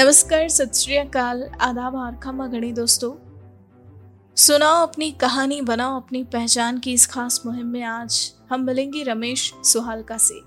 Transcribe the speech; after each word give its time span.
नमस्कार, 0.00 0.48
सत 0.48 0.74
श्री 0.74 0.96
अकाल। 0.96 1.42
आदाब 1.60 2.20
खम्मा 2.22 2.46
गणी 2.46 2.70
दोस्तों। 2.72 3.10
सुनाओ 4.36 4.82
अपनी 4.82 5.10
कहानी, 5.12 5.60
बनाओ 5.60 5.96
अपनी 5.96 6.22
पहचान 6.24 6.78
की 6.78 6.92
इस 6.92 7.06
खास 7.06 7.40
मुहिम 7.46 7.66
में 7.66 7.82
आज 7.82 8.32
हम 8.50 8.60
मिलेंगे 8.60 9.02
रमेश 9.02 9.42
सुहालका 9.64 10.16
से 10.18 10.38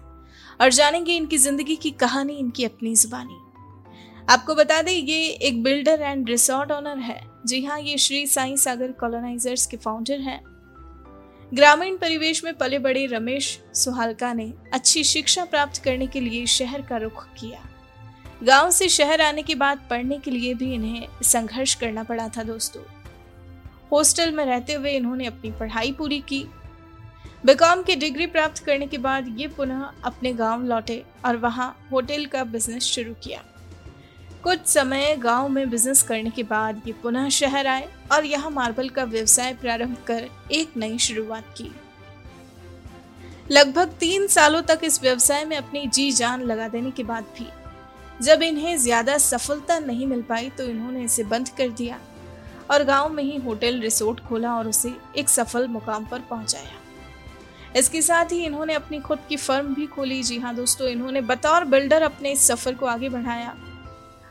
और 0.61 0.71
जानेंगे 0.71 1.15
इनकी 1.15 1.37
ज़िंदगी 1.37 1.75
की 1.75 1.91
कहानी, 1.91 2.33
इनकी 2.33 2.65
अपनी 2.65 2.95
जुबानी। 2.95 3.37
आपको 4.29 4.55
बता 4.55 4.81
दें, 4.81 4.91
ये 4.91 5.27
एक 5.27 5.61
बिल्डर 5.63 6.01
एंड 6.01 6.29
रिसोर्ट 6.29 6.71
ऑनर 6.71 6.99
है। 6.99 7.19
जी 7.45 7.63
हाँ 7.65 7.79
ये 7.79 7.97
श्री 7.97 8.25
साई 8.27 8.57
सागर 8.57 8.91
कॉलोनाइजर्स 8.91 9.65
के 9.65 9.77
फाउंडर 9.77 10.19
हैं। 10.19 10.39
ग्रामीण 11.51 11.97
परिवेश 11.97 12.43
में 12.43 12.53
पले 12.53 12.79
बड़े 12.79 13.05
रमेश 13.05 13.59
सुहालका 13.73 14.33
ने 14.33 14.51
अच्छी 14.73 15.03
शिक्षा 15.03 15.45
प्राप्त 15.45 15.83
करने 15.83 16.07
के 16.07 16.19
लिए 16.19 16.45
शहर 16.45 16.81
का 16.81 16.97
रुख 16.97 17.25
किया। 17.39 17.61
गाँव 18.43 18.69
से 18.71 18.87
शहर 18.89 19.21
आने 19.21 19.41
के 19.41 19.55
बाद 19.55 19.81
पढ़ने 19.89 20.17
के 20.19 20.31
लिए 20.31 20.53
भी 20.53 20.73
इन्हें 20.73 21.07
संघर्ष 21.23 21.73
करना 21.75 22.03
पड़ा 22.03 22.27
था 22.27 22.43
दोस्तों। 22.43 22.81
हॉस्टल 23.91 24.31
में 24.31 24.43
रहते 24.45 24.73
हुए 24.73 24.91
इन्होंने 24.91 25.25
अपनी 25.25 25.51
पढ़ाई 25.51 25.91
पूरी 25.91 26.19
की। 26.19 26.43
बीकॉम 27.45 27.83
की 27.83 27.95
डिग्री 27.95 28.27
प्राप्त 28.27 28.63
करने 28.65 28.87
के 28.87 28.97
बाद 28.97 29.27
ये 29.37 29.47
पुनः 29.47 29.83
अपने 30.05 30.33
गाँव 30.33 30.65
लौटे 30.65 31.03
और 31.25 31.37
वहाँ 31.37 31.69
होटल 31.91 32.25
का 32.25 32.43
बिज़नेस 32.43 32.83
शुरू 32.85 33.13
किया। 33.23 33.43
कुछ 34.43 34.65
समय 34.67 35.15
गाँव 35.17 35.49
में 35.49 35.69
बिज़नेस 35.69 36.03
करने 36.03 36.29
के 36.29 36.43
बाद 36.43 36.81
ये 36.87 36.93
पुनः 36.93 37.29
शहर 37.29 37.67
आए 37.67 37.87
और 38.11 38.25
यहाँ 38.25 38.51
मार्बल 38.51 38.89
का 38.89 39.03
व्यवसाय 39.05 39.53
प्रारंभ 39.53 39.97
कर 40.07 40.29
एक 40.51 40.77
नई 40.77 40.97
शुरुआत 40.99 41.55
की। 41.57 41.71
लगभग 43.51 43.95
तीन 43.99 44.27
सालों 44.27 44.61
तक 44.61 44.79
इस 44.83 45.01
व्यवसाय 45.01 45.45
में 45.45 45.57
अपनी 45.57 45.87
जी 45.87 46.11
जान 46.11 46.41
लगा 46.41 46.67
देने 46.67 46.91
के 46.91 47.03
बाद 47.03 47.23
भी 47.37 47.49
जब 48.23 48.41
इन्हें 48.43 48.77
ज़्यादा 48.77 49.17
सफलता 49.17 49.79
नहीं 49.79 50.07
मिल 50.07 50.21
पाई 50.21 50.49
तो 50.49 50.63
इन्होंने 50.63 51.03
इसे 51.03 51.23
बंद 51.25 51.49
कर 51.49 51.69
दिया 51.71 51.99
और 52.71 52.83
गाँव 52.83 53.09
में 53.09 53.23
ही 53.23 53.37
होटल 53.37 53.79
रिसोर्ट 53.79 54.19
खोला 54.19 54.55
और 54.55 54.67
उसे 54.67 54.93
एक 55.17 55.29
सफल 55.29 55.67
मुकाम 55.67 56.05
पर 56.05 56.19
पहुँचाया। 56.19 56.81
इसके 57.75 58.01
साथ 58.01 58.31
ही 58.31 58.43
इन्होंने 58.45 58.73
अपनी 58.73 58.99
खुद 58.99 59.19
की 59.29 59.37
फर्म 59.37 59.73
भी 59.75 59.85
खोली। 59.87 60.21
जी 60.23 60.37
हाँ 60.39 60.55
दोस्तों, 60.55 60.87
इन्होंने 60.87 61.21
बतौर 61.23 61.65
बिल्डर 61.65 62.01
अपने 62.01 62.31
इस 62.31 62.47
सफ़र 62.47 62.73
को 62.73 62.85
आगे 62.85 63.09
बढ़ाया। 63.09 63.55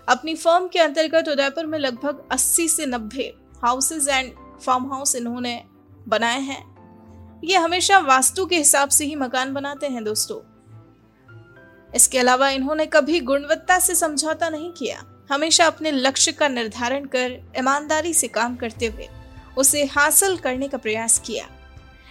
अपनी 0.09 0.35
फर्म 0.35 0.69
के 0.69 0.79
अंतर्गत 0.79 1.29
उदयपुर 1.29 1.67
में 1.67 1.79
लगभग 1.79 2.23
80 2.33 2.69
से 2.69 2.87
90 2.87 3.31
हाउसेज 3.65 4.09
एंड 4.09 4.33
फार्म 4.61 4.93
हाउस 4.93 5.15
इन्होंने 5.17 5.63
बनाए 6.09 6.41
हैं। 6.41 6.63
ये 7.45 7.57
हमेशा 7.57 7.99
वास्तु 7.99 8.47
के 8.47 8.57
हिसाब 8.57 8.89
से 8.89 9.05
ही 9.05 9.15
मकान 9.17 9.55
बनाते 9.55 9.87
हैं 9.87 10.05
दोस्तों। 10.05 10.41
इसके 11.95 12.19
अलावा 12.19 12.49
इन्होंने 12.51 12.87
कभी 12.87 13.21
गुणवत्ता 13.21 13.79
से 13.79 13.95
समझौता 13.95 14.49
नहीं 14.49 14.71
किया। 14.73 15.03
हमेशा 15.31 15.67
अपने 15.67 15.91
लक्ष्य 15.91 16.33
का 16.33 16.49
निर्धारण 16.49 17.05
कर, 17.05 17.39
ईमानदारी 17.59 18.15
से 18.15 18.29
काम 18.29 18.57
करते 18.57 18.87
हुए 18.87 19.09
उसे 19.57 19.85
हासिल 19.87 20.37
करने 20.37 20.69
का 20.69 20.79
प्रयास 20.79 21.19
किया। 21.19 21.47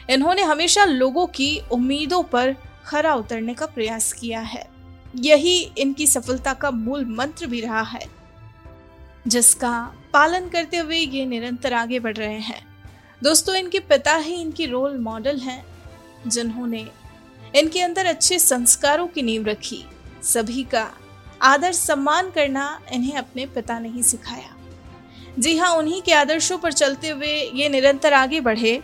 इन्होंने 0.09 0.41
हमेशा 0.41 0.85
लोगों 0.85 1.25
की 1.27 1.59
उम्मीदों 1.71 2.21
पर 2.23 2.55
खरा 2.85 3.13
उतरने 3.15 3.53
का 3.53 3.65
प्रयास 3.65 4.11
किया 4.13 4.39
है। 4.39 4.65
यही 5.15 5.59
इनकी 5.77 6.07
सफलता 6.07 6.53
का 6.53 6.71
मूल 6.71 7.05
मंत्र 7.07 7.47
भी 7.47 7.61
रहा 7.61 7.81
है, 7.81 8.05
जिसका 9.27 9.71
पालन 10.13 10.47
करते 10.49 10.77
हुए 10.77 10.97
ये 10.97 11.25
निरंतर 11.25 11.73
आगे 11.73 11.99
बढ़ 11.99 12.15
रहे 12.17 12.39
हैं। 12.39 12.63
दोस्तों, 13.21 13.55
इनके 13.55 13.79
पिता 13.79 14.15
ही 14.15 14.35
इनकी 14.35 14.65
रोल 14.65 14.97
मॉडल 14.97 15.37
हैं, 15.37 15.63
जिन्होंने 16.27 16.87
इनके 17.55 17.81
अंदर 17.81 18.05
अच्छे 18.05 18.39
संस्कारों 18.39 19.07
की 19.07 19.21
नींव 19.21 19.45
रखी। 19.45 19.83
सभी 20.23 20.63
का 20.63 20.87
आदर 21.41 21.71
सम्मान 21.71 22.29
करना 22.29 22.81
इन्हें 22.91 23.13
अपने 23.13 23.45
पिता 23.45 23.79
ने 23.79 23.89
ही 23.89 24.03
सिखाया। 24.03 24.55
जी 25.39 25.57
हाँ 25.57 25.75
उन्हीं 25.75 26.01
के 26.01 26.13
आदर्शों 26.13 26.57
पर 26.57 26.71
चलते 26.71 27.09
हुए 27.09 27.33
ये 27.53 27.69
निरंतर 27.69 28.13
आगे 28.13 28.39
बढ़े 28.39 28.81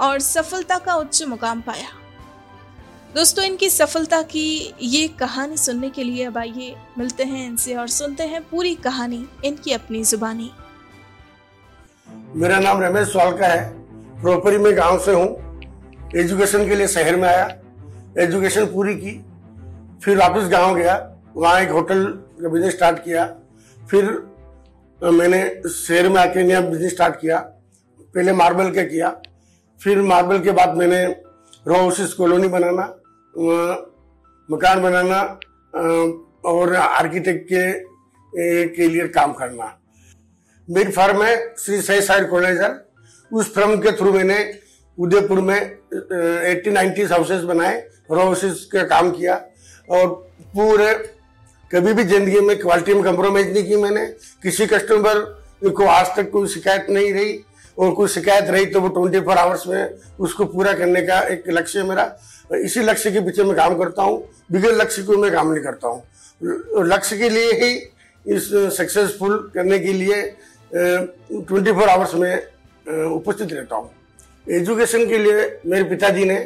और 0.00 0.18
सफलता 0.20 0.78
का 0.78 0.94
उच्च 0.94 1.22
मुकाम 1.22 1.60
पाया। 1.60 1.88
दोस्तों, 3.14 3.44
इनकी 3.44 3.70
सफलता 3.70 4.22
की 4.22 4.74
ये 4.82 5.08
कहानी 5.08 5.56
सुनने 5.56 5.90
के 5.90 6.04
लिए 6.04 6.24
अब 6.24 6.38
आइए, 6.38 6.74
मिलते 6.98 7.24
हैं 7.24 7.46
इनसे 7.46 7.74
और 7.74 7.88
सुनते 7.88 8.22
हैं 8.22 8.42
पूरी 8.42 8.74
कहानी, 8.74 9.26
इनकी 9.44 9.72
अपनी 9.72 10.04
जुबानी। 10.04 10.50
मेरा 12.34 12.58
नाम 12.58 12.82
रमेश 12.82 13.08
स्वालका 13.08 13.46
है। 13.46 13.68
प्रोपरी 14.20 14.58
में 14.58 14.76
गाँव 14.76 14.98
से 14.98 15.12
हूँ। 15.12 15.43
एजुकेशन 16.12 16.66
के 16.68 16.74
लिए 16.74 16.86
शहर 16.88 17.16
में 17.16 17.28
आया, 17.28 17.46
एजुकेशन 18.18 18.66
पूरी 18.66 18.94
की, 18.96 19.12
फिर 20.04 20.16
वापस 20.18 20.48
गाँव 20.50 20.74
गया, 20.76 20.94
वहाँ 21.36 21.60
एक 21.60 21.70
होटल 21.70 22.04
का 22.40 22.48
बिज़नेस 22.48 22.74
स्टार्ट 22.74 22.98
किया, 23.04 23.24
फिर 23.78 24.10
मैंने 25.00 25.42
शहर 25.70 26.08
में 26.08 26.20
आके 26.20 26.42
नया 26.42 26.60
बिज़नेस 26.62 26.92
स्टार्ट 26.92 27.20
किया, 27.20 27.38
पहले 28.14 28.32
मार्बल 28.32 28.70
का 28.70 28.82
किया, 28.84 29.10
फिर 29.80 30.00
मार्बल 30.02 30.40
के 30.40 30.50
बाद 30.52 30.76
मैंने 30.76 31.04
रो 31.66 31.74
हाउसेस 31.74 32.12
कॉलोनी 32.12 32.48
बनाना 32.48 32.82
मकान 34.48 34.82
बनाना 34.82 35.20
और 36.46 36.74
आर्किटेक्ट 36.74 37.46
के 37.52 37.72
के 38.68 38.88
लिए 38.88 39.06
काम 39.08 39.32
करना। 39.32 39.66
मेरी 40.68 40.92
फर्म 40.92 41.22
है, 41.22 41.54
श्री 41.56 41.80
सही 41.82 42.00
साइड 42.02 42.28
कॉलेजर 42.30 42.80
उस 43.30 43.54
फर्म 43.54 43.76
के 43.80 43.92
थ्रू 43.92 44.12
मैंने 44.12 44.38
उदयपुर 44.98 45.40
में 45.40 45.56
एट्टी 45.56 46.70
नाइन्टी 46.70 47.02
हाउसेस 47.04 47.42
बनाए 47.44 47.78
हाउसेस 48.10 48.68
का 48.72 48.82
काम 48.84 49.10
किया 49.10 49.34
और 49.88 50.08
पूरे 50.54 50.92
कभी 51.70 51.92
भी 51.92 52.04
ज़िंदगी 52.04 52.40
में 52.40 52.58
क्वालिटी 52.58 52.94
में 52.94 53.02
कंप्रोमाइज 53.04 53.52
नहीं 53.52 53.64
की 53.64 53.76
मैंने। 53.76 54.06
किसी 54.42 54.66
कस्टमर 54.66 55.18
को 55.70 55.86
आज 55.86 56.14
तक 56.16 56.30
कोई 56.30 56.48
शिकायत 56.48 56.86
नहीं 56.90 57.12
रही 57.14 57.38
और 57.78 57.90
कोई 57.94 58.08
शिकायत 58.08 58.50
रही 58.50 58.66
तो 58.66 58.80
वो 58.80 58.88
ट्वेंटी 58.90 59.20
फोर 59.20 59.36
आवर्स 59.38 59.66
में 59.66 59.88
उसको 60.20 60.44
पूरा 60.46 60.72
करने 60.72 61.02
का 61.02 61.20
एक 61.28 61.48
लक्ष्य 61.48 61.78
है 61.78 61.88
मेरा। 61.88 62.04
इसी 62.54 62.80
लक्ष्य 62.82 63.10
के 63.12 63.20
पीछे 63.20 63.44
मैं 63.44 63.56
काम 63.56 63.78
करता 63.78 64.02
हूँ, 64.02 64.22
बिगड़ 64.52 64.72
लक्ष्य 64.72 65.02
को 65.02 65.16
मैं 65.18 65.32
काम 65.32 65.52
नहीं 65.52 65.64
करता 65.64 65.88
हूँ। 65.88 66.86
लक्ष्य 66.86 67.16
के 67.18 67.28
लिए 67.30 67.52
ही 67.62 67.74
इस 68.26 68.50
सक्सेसफुल 68.76 69.36
करने 69.54 69.78
के 69.78 69.92
लिए 69.92 70.22
ट्वेंटी 70.72 71.72
फोर 71.72 71.88
आवर्स 71.88 72.14
में 72.14 72.34
उपस्थित 72.86 73.52
रहता 73.52 73.76
हूँ। 73.76 73.90
एजुकेशन 74.46 75.06
के 75.08 75.18
लिए 75.18 75.60
मेरे 75.66 75.84
पिताजी 75.84 76.24
ने 76.24 76.36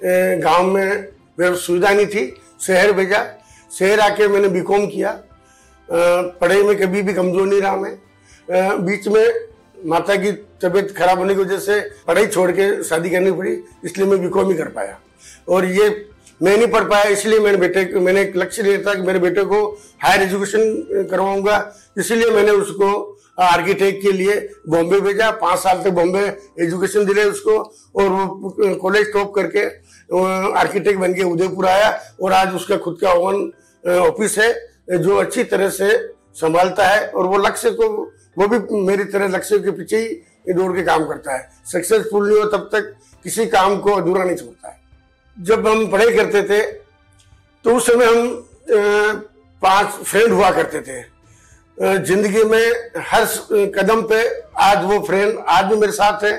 गाँव 0.00 0.66
में 0.66 1.08
मेरे 1.38 1.54
सुविधा 1.56 1.90
नहीं 1.90 2.06
थी, 2.06 2.32
शहर 2.60 2.92
भेजा। 2.92 3.24
शहर 3.70 4.00
आके 4.00 4.28
मैंने 4.28 4.48
बीकॉम 4.48 4.86
किया। 4.86 5.12
पढ़ाई 5.88 6.62
में 6.62 6.76
कभी 6.78 7.02
भी 7.02 7.14
कमज़ोर 7.14 7.46
नहीं 7.46 7.60
रहा 7.60 7.76
मैं। 7.76 8.84
बीच 8.84 9.08
में 9.08 9.24
माता 9.84 10.16
की 10.16 10.32
तबीयत 10.62 10.94
खराब 10.96 11.18
होने 11.18 11.34
की 11.34 11.40
वजह 11.40 11.58
से 11.58 11.80
पढ़ाई 12.06 12.26
छोड़ 12.26 12.50
के 12.50 12.82
शादी 12.84 13.10
करनी 13.10 13.32
पड़ी, 13.32 13.52
इसलिए 13.84 14.06
मैं 14.06 14.20
बीकॉम 14.22 14.50
ही 14.50 14.56
कर 14.56 14.68
पाया। 14.70 14.98
और 15.48 15.64
ये 15.66 15.88
मैं 16.40 16.56
नहीं 16.56 16.66
पढ़ 16.68 16.84
पाया, 16.84 17.04
इसलिए 17.04 17.38
मैंने 17.40 17.58
बेटे 17.58 17.84
मैंने 17.96 18.20
एक 18.22 18.36
लक्ष्य 18.36 18.62
लिया 18.62 18.78
था 18.82 18.94
कि 18.94 19.02
मेरे 19.02 19.18
बेटे 19.18 19.44
को 19.44 19.66
हायर 20.02 20.22
एजुकेशन 20.22 21.06
करवाऊँगा। 21.10 21.56
इसलिए 21.98 22.30
मैंने 22.30 22.50
उसको 22.52 23.18
आर्किटेक्ट 23.40 24.02
के 24.02 24.12
लिए 24.12 24.36
बॉम्बे 24.68 25.00
भेजा, 25.00 25.30
पाँच 25.32 25.58
साल 25.58 25.82
तक 25.82 25.90
बॉम्बे 25.90 26.24
एजुकेशन 26.60 27.04
दिले 27.06 27.24
उसको, 27.24 27.56
और 27.96 28.08
वो 28.08 28.74
कॉलेज 28.76 29.12
टॉप 29.12 29.34
करके 29.34 29.64
आर्किटेक्ट 30.58 30.98
बन 31.00 31.14
के 31.14 31.22
उदयपुर 31.24 31.66
आया, 31.66 31.90
और 32.22 32.32
आज 32.32 32.54
उसका 32.54 32.76
खुद 32.78 32.98
का 33.02 33.12
ओवन 33.12 33.50
ऑफ़िस 33.84 34.38
है, 34.38 34.52
जो 34.92 35.16
अच्छी 35.16 35.44
तरह 35.44 35.68
से 35.70 35.96
संभालता 36.36 36.86
है, 36.86 37.06
और 37.08 37.26
वो 37.26 37.38
लक्ष्य 37.38 37.70
को, 37.72 37.88
वो 38.38 38.46
भी 38.48 38.58
मेरी 38.82 39.04
तरह 39.06 39.28
लक्ष्य 39.28 39.58
के 39.58 39.70
पीछे 39.70 39.98
ही 39.98 40.52
दौड़ 40.54 40.72
के 40.76 40.82
काम 40.82 41.06
करता 41.08 41.36
है। 41.36 41.48
सक्सेसफुल 41.72 42.28
नहीं 42.28 42.38
हो 42.38 42.44
तब 42.48 42.68
तक 42.72 42.92
किसी 43.24 43.46
काम 43.46 43.78
को 43.80 43.92
अधूरा 43.92 44.24
नहीं 44.24 44.36
छोड़ता 44.36 44.68
है। 44.68 44.78
जब 45.36 45.66
हम 45.66 45.86
पढ़ाई 45.90 46.16
करते 46.16 46.42
थे 46.42 46.60
तो 47.64 47.74
उस 47.76 47.86
समय 47.86 48.04
हम 48.06 48.46
पाँच 49.62 49.86
फ्रेंड 49.86 50.32
हुआ 50.32 50.50
करते 50.50 50.80
थे। 50.80 51.00
ज़िंदगी 51.80 52.42
में 52.44 52.72
हर 53.00 53.24
कदम 53.74 54.02
पे 54.02 54.16
आज 54.60 54.84
वो 54.84 54.98
फ्रेंड 55.02 55.38
आज 55.48 55.64
भी 55.64 55.76
मेरे 55.76 55.92
साथ 55.92 56.24
है। 56.24 56.32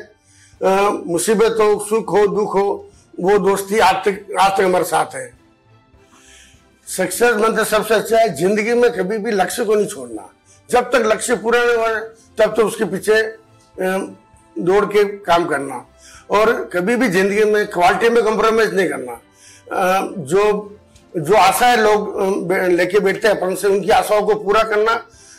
मुसीबत 1.06 1.56
हो, 1.60 1.86
सुख 1.86 2.12
हो, 2.12 2.26
दुख 2.28 2.56
हो, 2.56 2.90
वो 3.20 3.38
दोस्ती 3.40 3.80
आज 3.80 3.96
तक 4.06 4.36
आज 4.40 4.52
तक 4.58 4.64
हमारे 4.64 4.84
साथ 4.86 5.16
है। 5.16 5.32
सक्सेस 6.88 7.36
मंत्र 7.36 7.64
सबसे 7.64 7.94
अच्छा 7.94 8.18
है, 8.18 8.34
ज़िंदगी 8.36 8.74
में 8.74 8.92
कभी 8.94 9.18
भी 9.18 9.32
लक्ष्य 9.32 9.66
को 9.66 9.76
नहीं 9.76 9.88
छोड़ना। 9.88 10.30
जब 10.70 10.90
तक 10.92 11.06
लक्ष्य 11.06 11.36
पूरा 11.38 11.64
नहीं 11.64 11.78
हो, 11.78 11.88
तब 11.88 12.44
तक 12.44 12.56
तो 12.56 12.66
उसके 12.68 12.86
पीछे 12.86 13.22
दौड़ 14.56 14.86
के 14.86 15.04
काम 15.20 15.46
करना। 15.46 15.86
और 16.30 16.54
कभी 16.74 16.96
भी 16.96 17.08
ज़िंदगी 17.10 17.44
में 17.46 17.66
क्वालिटी 17.70 18.10
में 18.10 18.24
कॉम्प्रोमाइज 18.24 18.74
नहीं 18.74 18.90
करना। 18.90 19.20
जो 20.26 20.78
जो 21.14 21.36
आशा 21.36 21.68
है 21.68 21.82
लोग 21.82 22.52
लेके 22.52 23.00
बैठते 23.00 23.28
हैं 23.28 23.36
अपन 23.36 23.56
से, 23.56 23.68
उनकी 23.68 23.90
आशाओं 23.92 24.22
को 24.24 24.36
पूरा 24.36 24.64
करना 24.64 24.94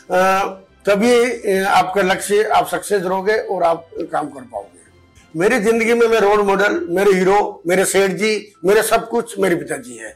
तभी 0.09 1.63
आपका 1.63 2.01
लक्ष्य, 2.03 2.43
आप 2.45 2.67
सक्सेस 2.67 3.01
रहोगे 3.03 3.37
और 3.37 3.63
आप 3.63 3.89
काम 4.11 4.27
कर 4.27 4.41
पाओगे। 4.41 4.81
मेरी 5.33 5.59
ज़िंदगी 5.59 5.93
में 5.93 6.07
मेरे 6.07 6.19
रोल 6.21 6.41
मॉडल 6.45 6.79
मेरे 6.89 7.13
हीरो 7.13 7.61
मेरे 7.67 7.85
सेठ 7.85 8.11
जी, 8.11 8.53
मेरे 8.65 8.81
सब 8.83 9.07
कुछ 9.09 9.37
मेरे 9.39 9.55
पिताजी 9.55 9.95
है। 9.95 10.15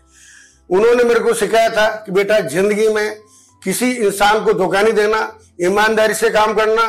उन्होंने 0.70 1.04
मेरे 1.04 1.20
को 1.20 1.34
सिखाया 1.36 1.70
था 1.70 1.88
कि 2.06 2.12
बेटा, 2.12 2.40
ज़िंदगी 2.40 2.88
में 2.90 3.18
किसी 3.64 3.92
इंसान 3.92 4.44
को 4.46 4.54
धोखा 4.54 4.82
नहीं 4.82 4.94
देना, 4.94 5.40
ईमानदारी 5.62 6.14
से 6.14 6.30
काम 6.30 6.54
करना 6.54 6.84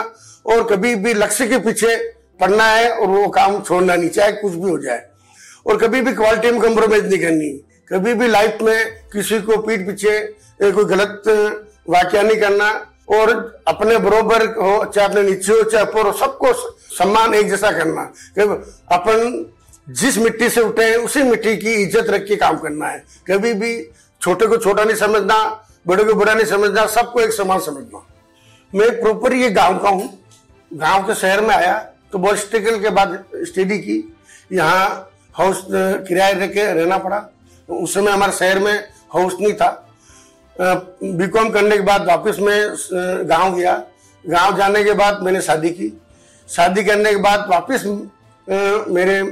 और 0.46 0.62
कभी 0.66 0.94
भी 0.96 1.14
लक्ष्य 1.14 1.46
के 1.48 1.58
पीछे 1.60 1.96
पढ़ना 2.40 2.64
है 2.64 2.90
और 2.90 3.08
वो 3.08 3.28
काम 3.30 3.60
छोड़ना 3.62 3.94
नहीं, 3.94 4.10
चाहे 4.10 4.32
कुछ 4.32 4.52
भी 4.54 4.70
हो 4.70 4.78
जाए। 4.78 5.02
और 5.66 5.78
कभी 5.78 6.00
भी 6.00 6.12
क्वालिटी 6.14 6.50
में 6.50 6.60
कम्प्रोमाइज 6.60 7.06
नहीं 7.06 7.18
करनी, 7.20 7.50
कभी 7.90 8.14
भी 8.14 8.28
लाइफ 8.28 8.58
में 8.62 9.08
किसी 9.12 9.40
को 9.40 9.56
पीठ 9.58 9.86
पीछे 9.86 10.20
कोई 10.62 10.84
गलत 10.86 11.22
वाक्य 11.88 12.22
नहीं 12.22 12.40
करना, 12.40 12.70
और 13.10 13.62
अपने 13.68 13.96
बरोबर 13.98 14.46
हो, 14.48 14.84
चाहे 14.84 15.08
अपने 15.08 15.22
नीचे 15.22 15.52
हो, 15.52 15.62
चाहे 15.62 15.84
ऊपर 15.84 16.06
हो, 16.06 16.12
सबको 16.14 16.52
सम्मान 16.96 17.34
एक 17.34 17.48
जैसा 17.50 17.70
करना। 17.72 18.02
अपन 18.92 19.44
जिस 19.90 20.18
मिट्टी 20.18 20.48
से 20.50 20.60
उठे 20.60 20.84
हैं, 20.84 20.96
उसी 20.98 21.22
मिट्टी 21.22 21.56
की 21.56 21.72
इज़्ज़त 21.74 22.10
रख 22.10 22.24
के 22.24 22.36
काम 22.36 22.58
करना 22.58 22.86
है। 22.86 23.04
कभी 23.28 23.52
भी 23.54 23.70
छोटे 24.20 24.46
को 24.46 24.56
छोटा 24.56 24.84
नहीं 24.84 24.96
समझना, 24.96 25.64
बड़े 25.86 26.04
को 26.04 26.14
बड़ा 26.14 26.34
नहीं 26.34 26.46
समझना, 26.46 26.86
सबको 26.88 27.20
एक 27.20 27.32
समान 27.32 27.60
समझना। 27.60 28.04
मैं 28.72 28.90
प्रॉपर 29.00 29.32
ये 29.34 29.50
गाँव 29.50 29.78
का 29.78 29.88
हूँ। 29.88 30.08
गाँव 30.70 31.06
के 31.06 31.14
शहर 31.14 31.40
में 31.40 31.54
आया 31.54 31.76
तो 32.12 32.18
बहुत 32.18 32.38
स्ट्रगल 32.38 32.78
के 32.80 32.90
बाद 32.90 33.24
स्टडी 33.38 33.78
की। 33.78 34.02
यहाँ 34.52 35.10
हाउस 35.34 35.64
किराए 35.70 36.32
रह 36.32 36.46
के 36.46 36.64
रहना 36.64 36.98
पड़ा। 36.98 37.28
उस 37.68 37.94
समय 37.94 38.12
हमारे 38.12 38.32
शहर 38.32 38.58
में 38.58 38.88
हाउस 39.14 39.36
नहीं 39.40 39.52
था। 39.52 39.87
बीकॉम 40.60 41.48
करने 41.50 41.76
के 41.76 41.82
बाद 41.82 42.06
वापस 42.06 42.36
मैं 42.40 43.28
गाँव 43.28 43.56
गया। 43.56 43.72
गाँव 44.24 44.56
जाने 44.56 44.82
के 44.84 44.92
बाद 44.92 45.22
मैंने 45.22 45.40
शादी 45.42 45.70
की। 45.70 45.92
शादी 46.48 46.84
करने 46.84 47.10
के 47.10 47.16
बाद 47.22 47.46
वापस 47.50 47.84
मेरे 48.90 49.22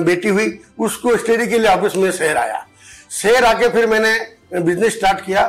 बेटी 0.00 0.28
हुई। 0.28 0.58
उसको 0.78 1.16
स्टडी 1.16 1.46
के 1.46 1.58
लिए 1.58 1.68
वापस 1.68 1.96
में 1.96 2.10
शहर 2.12 2.36
आया। 2.36 2.64
शहर 3.10 3.44
आके 3.44 3.68
फिर 3.68 3.86
मैंने 3.86 4.60
बिज़नेस 4.60 4.96
स्टार्ट 4.96 5.24
किया। 5.26 5.46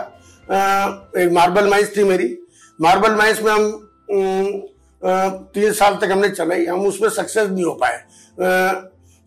एक 1.18 1.32
मार्बल 1.34 1.70
माइंस 1.70 1.96
थी 1.98 2.04
मेरी। 2.04 2.38
मार्बल 2.80 3.16
माइंस 3.16 3.42
में 3.42 3.52
हम 3.52 3.72
तीन 5.54 5.72
साल 5.74 5.98
तक 6.02 6.12
हमने 6.12 6.30
चलाई। 6.30 6.66
हम 6.66 6.86
उसमें 6.86 7.10
सक्सेस 7.10 7.50
नहीं 7.50 7.64
हो 7.66 7.72
पाए। 7.84 7.98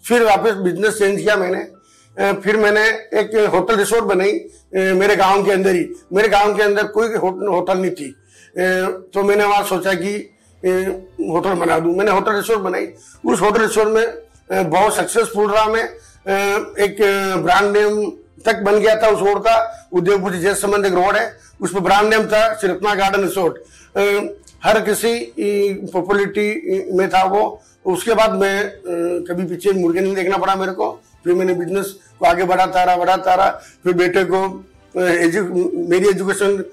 फिर 0.05 0.23
वापस 0.23 0.55
बिज़नेस 0.55 0.99
चेंज 0.99 1.21
किया 1.21 1.37
मैंने। 1.37 1.67
फिर 2.17 2.57
मैंने 2.57 2.83
एक 3.21 3.35
होटल 3.53 3.77
रिसोर्ट 3.77 4.05
बनाई 4.05 4.33
मेरे 4.95 5.17
गाँव 5.17 5.45
के 5.45 5.53
अंदर 5.53 5.75
ही। 5.75 5.89
मेरे 6.13 6.29
गाँव 6.29 6.55
के 6.57 6.63
अंदर 6.63 6.87
कोई 6.89 7.15
होटल 7.15 7.79
नहीं 7.79 7.91
थी। 7.91 8.15
तो 9.15 9.23
मैंने 9.23 9.45
वहाँ 9.45 9.63
सोचा 9.65 9.95
कि 9.95 10.15
होटल 10.63 11.55
बना 11.55 11.79
दूँ। 11.79 11.95
मैंने 11.97 12.11
होटल 12.11 12.35
रिसोर्ट 12.35 12.61
बनाई। 12.61 12.89
उस 13.25 13.41
होटल 13.41 13.63
रिसोर्ट 13.63 13.89
में 13.89 14.71
बहुत 14.71 14.97
सक्सेसफुल 14.97 15.51
रहा 15.51 15.65
मैं। 15.67 15.85
एक 16.85 16.97
ब्रांड 17.45 17.77
नेम 17.77 18.05
तक 18.47 18.61
बन 18.63 18.79
गया 18.79 18.95
था 19.03 19.09
उस 19.09 19.21
रोड 19.21 19.43
का। 19.43 19.89
उदयपुर 19.93 20.35
जैस 20.35 20.61
संबंध 20.63 20.87
एक 20.87 20.93
रोड 20.93 21.17
है। 21.17 21.33
उस 21.61 21.75
पर 21.75 21.81
ब्रांड 21.81 22.09
नेम 22.09 22.27
था 22.27 22.43
श्रीरत्ना 22.55 22.95
गार्डन 22.95 23.23
रिसोर्ट 23.23 23.59
हर 24.65 24.81
किसी 24.81 25.15
पॉपुलरिटी 25.93 26.93
में 26.93 27.09
था 27.11 27.25
वो। 27.25 27.61
उसके 27.87 28.15
बाद 28.15 28.35
मैं 28.35 29.25
कभी 29.25 29.45
पीछे 29.47 29.73
मुर्गे 29.73 30.01
नहीं 30.01 30.15
देखना 30.15 30.37
पड़ा 30.39 30.55
मेरे 30.57 30.73
को। 30.73 31.01
फिर 31.25 31.35
मैंने 31.35 31.55
बिज़नेस 31.55 31.95
को 32.19 32.27
आगे 32.27 32.45
बढ़ाता 32.45 32.85
रहा 32.85 32.97
बढ़ाता 32.97 33.35
रहा। 33.35 33.49
फिर 33.85 33.93
बेटे 33.95 34.25
को 34.25 34.41
एजु, 34.95 35.43
मेरी 35.91 36.09
एजुकेशन 36.09 36.65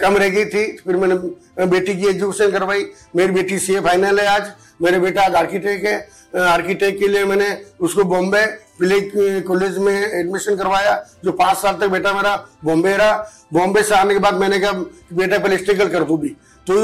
कम 0.00 0.16
रह 0.16 0.28
गई 0.28 0.44
थी। 0.46 0.64
फिर 0.78 0.96
मैंने 0.96 1.66
बेटी 1.66 1.96
की 1.96 2.06
एजुकेशन 2.06 2.50
करवाई। 2.52 2.84
मेरी 3.16 3.32
बेटी 3.32 3.58
सीए 3.58 3.80
फाइनल 3.80 4.20
है 4.20 4.26
आज। 4.28 4.50
मेरे 4.82 4.98
बेटा 5.00 5.22
आज 5.22 5.34
आर्किटेक्ट 5.34 5.86
है। 5.86 6.08
आर्किटेक्ट 6.40 6.98
के 6.98 7.08
लिए 7.08 7.24
मैंने 7.24 7.46
उसको 7.80 8.04
बॉम्बे 8.04 8.44
प्ले 8.78 9.00
कॉलेज 9.42 9.78
में 9.78 9.94
एडमिशन 9.94 10.56
करवाया 10.56 10.92
जो 11.24 11.32
पाँच 11.32 11.56
साल 11.58 11.74
तक 11.80 11.88
बेटा 11.88 12.12
मेरा 12.14 12.34
बॉम्बे 12.64 12.96
रहा। 12.96 13.16
बॉम्बे 13.52 13.82
से 13.82 13.94
आने 13.94 14.14
के 14.14 14.20
बाद 14.20 14.34
मैंने 14.34 14.58
कहा 14.60 14.72
बेटा 15.12 15.38
पहले 15.38 15.56
स्ट्रगल 15.58 15.88
कर 15.88 16.04
दू 16.04 16.16
भी। 16.16 16.28
तो 16.66 16.74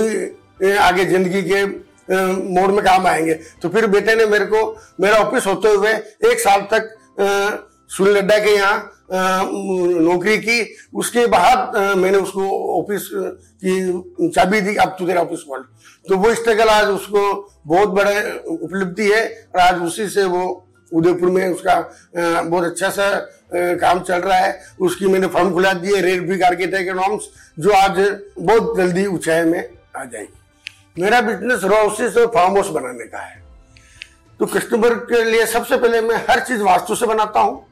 आगे 0.80 1.04
ज़िंदगी 1.04 1.42
के 1.42 1.64
मोड़ 2.50 2.70
में 2.72 2.84
काम 2.84 3.06
आएँगे। 3.06 3.34
तो 3.62 3.68
फिर 3.68 3.86
बेटे 3.88 4.14
ने 4.14 4.26
मेरे 4.26 4.44
को 4.46 4.60
मेरा 5.00 5.16
ऑफ़िस 5.18 5.46
होते 5.46 5.68
हुए 5.68 5.92
एक 6.30 6.40
साल 6.40 6.60
तक 6.72 6.94
सुनील 7.18 8.16
लड्डा 8.16 8.38
के 8.38 8.54
यहाँ 8.54 8.92
नौकरी 9.10 10.36
की। 10.38 10.76
उसके 10.94 11.26
बाद 11.26 11.76
मैंने 11.96 12.18
उसको 12.18 12.48
ऑफ़िस 12.80 13.08
की 13.12 14.30
चाबी 14.30 14.60
दी, 14.60 14.74
अब 14.76 14.96
तो 14.98 15.06
तेरा 15.06 15.20
ऑफ़िस 15.22 15.42
खोल। 15.42 15.64
तो 16.06 16.16
वो 16.16 16.34
स्ट्रगल 16.34 16.68
आज 16.68 16.88
उसको 16.88 17.22
बहुत 17.66 17.88
बड़े 17.90 18.20
उपलब्धि 18.46 19.10
है 19.10 19.24
और 19.54 19.60
आज 19.60 19.82
उसी 19.82 20.08
से 20.08 20.24
वो 20.26 20.42
उदयपुर 20.92 21.30
में 21.30 21.48
उसका 21.48 21.80
बहुत 22.16 22.64
अच्छा 22.64 22.90
सा 22.90 23.08
काम 23.54 24.00
चल 24.00 24.20
रहा 24.20 24.38
है। 24.38 24.60
उसकी 24.80 25.06
मैंने 25.06 25.26
फॉर्म 25.26 25.52
खुला 25.52 25.72
दी 25.74 25.94
है, 25.94 26.00
रेड 26.02 26.26
ब्रिक 26.26 26.42
आर्किटेक्ट 26.42 26.96
नॉर्म्स 26.96 27.28
जो 27.58 27.70
आज 27.72 27.98
बहुत 28.38 28.76
जल्दी 28.76 29.06
ऊंचाई 29.06 29.44
में 29.44 29.68
आ 29.96 30.04
जाएगी। 30.04 31.02
मेरा 31.02 31.20
बिज़नेस 31.22 31.64
रो 31.64 31.76
हाउसेस 31.76 32.16
और 32.16 32.26
फार्म 32.26 32.54
हाउस 32.54 32.68
बनाने 32.70 33.06
का 33.06 33.18
है। 33.18 33.44
तो 34.40 34.46
कस्टमर 34.46 34.94
के 35.10 35.22
लिए 35.24 35.44
सबसे 35.46 35.76
पहले 35.76 36.00
मैं 36.00 36.16
हर 36.28 36.40
चीज़ 36.40 36.62
वास्तु 36.62 36.94
से 36.94 37.06
बनाता 37.06 37.40
हूँ। 37.40 37.64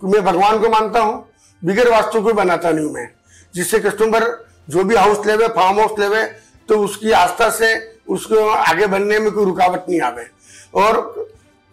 मैं 0.00 0.22
भगवान 0.24 0.58
को 0.60 0.68
मानता 0.70 1.00
हूँ 1.00 1.24
बिगड़ 1.62 1.88
वास्तु 1.88 2.22
को 2.22 2.32
बनाता 2.34 2.70
नहीं 2.70 2.90
मैं। 2.92 3.08
जिससे 3.54 3.78
कस्टमर 3.80 4.24
जो 4.70 4.84
भी 4.84 4.94
हाउस 4.96 5.26
लेवे 5.26 5.48
फार्म 5.48 5.78
हाउस 5.80 5.98
लेवे 5.98 6.24
तो 6.68 6.78
उसकी 6.84 7.10
आस्था 7.12 7.48
से 7.50 7.74
उसको 8.08 8.48
आगे 8.48 8.86
बढ़ने 8.86 9.18
में 9.18 9.30
कोई 9.32 9.44
रुकावट 9.44 9.88
नहीं 9.88 10.00
आवे। 10.00 10.26
और 10.74 11.14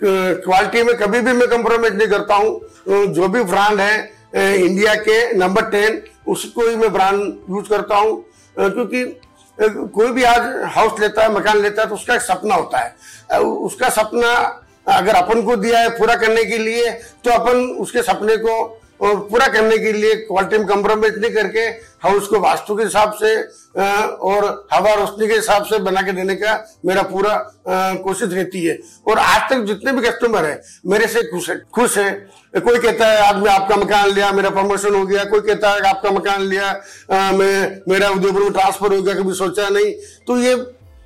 क्वालिटी 0.02 0.84
में 0.84 0.96
कभी 0.98 1.20
भी 1.22 1.34
मैं 1.34 1.48
कंप्रोमाइज 1.50 1.96
नहीं 1.96 2.08
करता 2.08 2.36
हूँ। 2.36 3.14
जो 3.14 3.28
भी 3.28 3.44
ब्रांड 3.44 3.80
है 3.80 3.96
इंडिया 4.36 4.94
के 5.08 5.34
नंबर 5.34 5.70
टेन 5.72 6.02
उसको 6.28 6.68
ही 6.68 6.76
मैं 6.76 6.92
ब्रांड 6.94 7.22
यूज़ 7.50 7.70
करता 7.70 7.98
हूँ। 7.98 8.24
क्योंकि 8.56 9.04
कोई 9.58 10.12
भी 10.12 10.24
आज 10.24 10.42
हाउस 10.76 11.00
लेता 11.00 11.24
है, 11.24 11.32
मकान 11.32 11.62
लेता 11.62 11.82
है 11.82 11.88
तो 11.90 11.96
उसका 11.96 12.16
एक 12.16 12.22
सपना 12.22 12.56
होता 12.56 12.80
है। 12.80 13.40
उसका 13.40 13.90
सपना 13.90 14.34
अगर 14.88 15.16
अपन 15.16 15.42
को 15.42 15.56
दिया 15.56 15.80
है 15.80 15.90
पूरा 15.90 16.16
करने 16.16 16.44
के 16.46 16.58
लिए 16.58 16.92
तो 17.24 17.32
अपन 17.32 17.60
उसके 17.80 18.02
सपने 18.04 18.38
को 18.38 18.56
और 19.04 19.16
पूरा 19.30 19.48
करने 19.48 19.78
के 19.78 19.92
लिए 19.94 20.16
क्वालिटी 20.18 20.58
में 20.58 20.68
कम्प्रोमाइज 20.68 21.18
नहीं 21.18 21.32
करके 21.32 21.60
हाउस 22.04 22.28
को 22.28 22.40
वास्तु 22.40 22.76
के 22.76 22.84
हिसाब 22.84 23.14
से 23.14 23.36
और 24.24 24.46
हवा 24.74 24.94
रोशनी 24.94 25.28
के 25.28 25.34
हिसाब 25.34 25.66
से 25.66 25.78
बना 25.80 26.02
के 26.02 26.12
देने 26.12 26.36
का 26.36 26.54
मेरा 26.86 27.02
पूरा 27.04 27.36
कोशिश 28.04 28.34
रहती 28.34 28.64
है। 28.66 28.78
और 29.08 29.18
आज 29.20 29.50
तक 29.50 29.64
जितने 29.66 29.92
भी 29.92 30.02
कस्टमर 30.02 30.46
है 30.46 30.62
मेरे 30.86 31.08
से 31.08 31.24
खुश 31.24 31.50
है 31.50 31.58
खुश 31.76 31.98
है। 31.98 32.12
कोई 32.56 32.80
कहता 32.80 33.08
है 33.08 33.22
आज 33.24 33.36
मैं 33.36 33.52
आपका 33.52 33.76
मकान 33.76 34.10
लिया 34.10 34.32
मेरा 34.32 34.50
प्रमोशन 34.52 34.96
हो 34.96 35.06
गया। 35.06 35.24
कोई 35.26 35.40
कहता 35.42 35.70
है 35.70 35.82
आपका 35.90 36.12
मकान 36.12 36.42
लिया 36.44 36.70
आ, 37.12 37.32
मैं 37.32 37.82
मेरा 37.90 38.10
उदयपुर 38.10 38.44
में 38.44 38.52
ट्रांसफ़र 38.52 38.96
हो 38.96 39.02
गया। 39.02 39.14
कभी 39.14 39.34
सोचा 39.34 39.70
नहीं। 39.70 39.92
तो 40.28 40.38
ये 40.40 40.56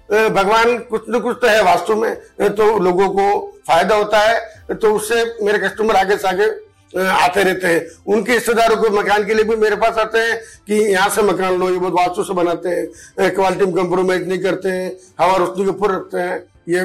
भगवान 0.09 0.77
कुछ 0.89 1.05
न 1.09 1.19
कुछ 1.19 1.37
तो 1.41 1.47
है 1.47 1.63
वास्तु 1.63 1.95
में 1.95 2.15
तो 2.41 2.77
लोगों 2.79 3.09
को 3.09 3.25
फ़ायदा 3.67 3.95
होता 3.95 4.19
है। 4.19 4.75
तो 4.75 4.93
उससे 4.95 5.23
मेरे 5.41 5.59
कस्टमर 5.59 5.95
आगे 5.95 6.17
से 6.17 6.27
आगे 6.27 6.47
आते 6.93 7.43
रहते 7.43 7.67
हैं। 7.67 7.81
उनके 8.07 8.33
रिश्तेदारों 8.33 8.75
को 8.77 8.89
मकान 8.91 9.25
के 9.25 9.33
लिए 9.33 9.43
भी 9.43 9.55
मेरे 9.57 9.75
पास 9.75 9.97
आते 9.97 10.19
हैं 10.19 10.37
कि 10.67 10.75
यहाँ 10.83 11.09
से 11.09 11.21
मकान 11.23 11.57
लो, 11.59 11.69
ये 11.69 11.77
बहुत 11.77 11.93
वास्तु 11.93 12.23
से 12.23 12.33
बनाते 12.33 12.69
हैं। 12.69 13.33
क्वालिटी 13.35 13.65
में 13.65 13.73
कम्प्रोमाइज 13.75 14.27
नहीं 14.27 14.39
करते 14.39 14.69
हैं, 14.69 14.91
हवा 15.19 15.35
रोशनी 15.35 15.63
के 15.63 15.69
ऊपर 15.69 15.91
रखते 15.91 16.17
हैं। 16.19 16.43
ये 16.69 16.79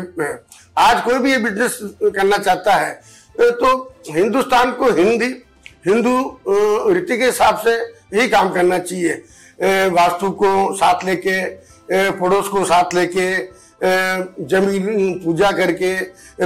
आज 0.77 1.03
कोई 1.05 1.19
भी 1.19 1.31
ये 1.33 1.39
बिज़नेस 1.41 1.79
करना 2.05 2.37
चाहता 2.39 2.75
है 2.75 3.01
तो 3.35 3.69
हिंदुस्तान 4.09 4.71
को 4.73 4.91
हिंदी, 4.93 5.27
हिंदू 5.87 6.39
रीति 6.95 7.17
के 7.19 7.25
हिसाब 7.25 7.57
से 7.59 7.75
यही 8.15 8.29
काम 8.29 8.53
करना 8.55 8.79
चाहिए। 8.81 9.15
वास्तु 9.91 10.31
को 10.33 10.75
साथ 10.77 11.05
लेके 11.05 11.41
पड़ोस 12.13 12.49
को 12.49 12.65
साथ 12.65 12.95
लेके 12.95 13.27
ज़मीन 13.83 15.19
पूजा 15.25 15.51
करके 15.53 15.95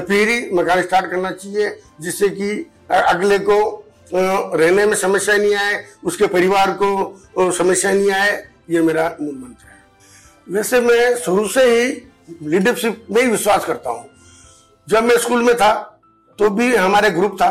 फिर 0.00 0.28
ही 0.28 0.38
मकान 0.52 0.82
स्टार्ट 0.82 1.10
करना 1.10 1.30
चाहिए 1.30 1.68
जिससे 2.00 2.28
कि 2.28 2.50
अगले 2.90 3.38
को 3.38 3.58
रहने 4.14 4.86
में 4.86 4.94
समस्या 4.96 5.36
नहीं 5.36 5.54
आए 5.54 5.84
उसके 6.04 6.26
परिवार 6.26 6.70
को 6.82 7.50
समस्या 7.52 7.92
नहीं 7.92 8.10
आए 8.10 8.32
ये 8.70 8.80
मेरा 8.82 9.04
मूल 9.20 9.34
मंत्र 9.34 9.66
है। 9.66 10.54
वैसे 10.54 10.80
मैं 10.80 11.16
शुरू 11.16 11.46
से 11.48 11.64
ही 11.64 11.86
लीडरशिप 12.42 13.06
में 13.10 13.22
ही 13.22 13.28
विश्वास 13.28 13.64
करता 13.64 13.90
हूँ। 13.90 14.08
जब 14.88 15.04
मैं 15.04 15.16
स्कूल 15.18 15.42
में 15.42 15.54
था 15.56 15.72
तो 16.38 16.50
भी 16.50 16.74
हमारे 16.76 17.10
ग्रुप 17.10 17.36
था 17.42 17.48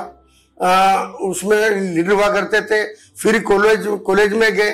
आ, 0.58 1.04
उसमें 1.28 1.70
लीडर 1.70 2.12
हुआ 2.12 2.28
करते 2.34 2.62
थे 2.62 2.84
फिर 3.22 3.40
कॉलेज 3.44 3.88
कॉलेज 4.06 4.34
में 4.34 4.52
गए। 4.56 4.72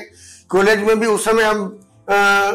कॉलेज 0.50 0.80
में 0.80 1.00
भी 1.00 1.08
उस 1.08 1.26
समय 1.26 1.44
हम 1.44 1.80
आ, 2.10 2.52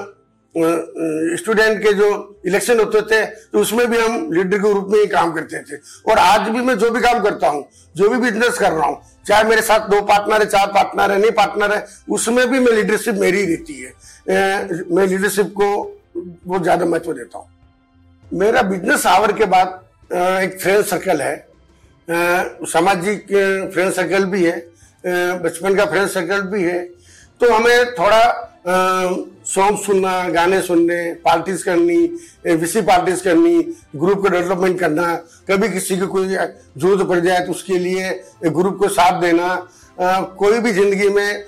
स्टूडेंट 0.56 1.78
के 1.82 1.92
जो 1.92 2.08
इलेक्शन 2.46 2.78
होते 2.80 3.00
थे 3.02 3.24
तो 3.26 3.60
उसमें 3.60 3.86
भी 3.90 3.98
हम 3.98 4.32
लीडर 4.32 4.58
के 4.58 4.72
रूप 4.72 4.86
में 4.90 4.98
ही 4.98 5.06
काम 5.06 5.32
करते 5.32 5.58
थे। 5.62 5.76
और 6.10 6.18
आज 6.18 6.48
भी 6.48 6.60
मैं 6.60 6.76
जो 6.78 6.90
भी 6.90 7.00
काम 7.00 7.22
करता 7.22 7.48
हूँ, 7.48 7.64
जो 7.96 8.08
भी 8.08 8.18
बिज़नेस 8.20 8.58
कर 8.58 8.72
रहा 8.72 8.86
हूँ, 8.86 9.00
चाहे 9.26 9.44
मेरे 9.44 9.62
साथ 9.62 9.88
दो 9.88 10.00
पार्टनर 10.02 10.40
है, 10.40 10.46
चार 10.46 10.66
पार्टनर 10.68 11.12
है, 11.12 11.18
नहीं 11.18 11.30
पार्टनर 11.32 11.72
है, 11.72 11.86
उसमें 12.10 12.46
भी 12.50 12.58
मैं 12.58 12.72
लीडरशिप 12.72 13.14
मेरी 13.16 13.44
रहती 13.46 13.74
है। 13.74 13.92
मैं 14.90 15.06
लीडरशिप 15.06 15.52
को 15.52 15.68
बहुत 16.16 16.62
ज़्यादा 16.62 16.86
महत्व 16.86 17.12
देता 17.12 17.38
हूँ। 17.38 17.46
मेरा 18.32 18.62
बिज़नेस 18.64 19.06
आवर 19.06 19.32
के 19.32 19.44
बाद 19.46 19.80
एक 20.42 20.58
फ्रेंड 20.60 20.84
सर्कल 20.84 21.20
है। 21.22 21.36
सामाजिक 22.08 23.26
फ्रेंड 23.72 23.92
सर्कल 23.92 24.24
भी 24.26 24.44
है। 24.44 24.58
बचपन 25.04 25.76
का 25.76 25.84
फ्रेंड 25.86 26.08
सर्कल 26.08 26.40
भी 26.48 26.62
है। 26.62 26.82
तो 27.40 27.52
हमें 27.52 27.94
थोड़ा 27.94 28.22
सॉन्ग 29.56 29.78
सुनना 29.78 30.12
गाने 30.28 30.60
सुनने 30.62 30.98
पार्टीज़ 31.24 31.64
करनी 31.64 31.98
विसी 32.54 32.80
पार्टीज़ 32.84 33.22
करनी 33.24 33.60
ग्रुप 33.96 34.22
का 34.22 34.30
डेवलपमेंट 34.30 34.78
करना 34.80 35.14
कभी 35.48 35.68
किसी 35.68 35.96
को 35.96 36.06
कोई 36.08 36.26
ज़रूरत 36.28 37.06
पड़ 37.08 37.18
जाए 37.20 37.40
तो 37.46 37.50
उसके 37.52 37.78
लिए 37.78 38.10
ग्रुप 38.46 38.76
को 38.78 38.88
साथ 38.90 39.20
देना 39.20 39.46
आ, 39.98 40.20
कोई 40.20 40.58
भी 40.60 40.72
ज़िंदगी 40.72 41.08
में 41.08 41.42